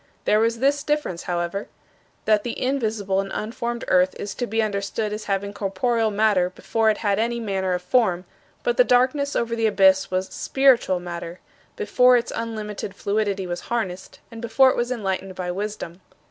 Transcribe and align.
There 0.25 0.39
was 0.39 0.57
this 0.57 0.81
difference, 0.81 1.21
however: 1.29 1.67
that 2.25 2.43
the 2.43 2.59
invisible 2.59 3.19
and 3.19 3.29
unformed 3.35 3.85
earth 3.87 4.15
is 4.19 4.33
to 4.33 4.47
be 4.47 4.63
understood 4.63 5.13
as 5.13 5.25
having 5.25 5.53
corporeal 5.53 6.09
matter 6.09 6.49
before 6.49 6.89
it 6.89 6.97
had 7.05 7.19
any 7.19 7.39
manner 7.39 7.73
of 7.75 7.83
form; 7.83 8.25
but 8.63 8.77
the 8.77 8.83
darkness 8.83 9.35
over 9.35 9.55
the 9.55 9.67
abyss 9.67 10.09
was 10.09 10.27
spiritual 10.29 10.99
matter, 10.99 11.39
before 11.75 12.17
its 12.17 12.33
unlimited 12.35 12.95
fluidity 12.95 13.45
was 13.45 13.59
harnessed, 13.69 14.19
and 14.31 14.41
before 14.41 14.71
it 14.71 14.75
was 14.75 14.91
enlightened 14.91 15.35
by 15.35 15.51
Wisdom." 15.51 16.01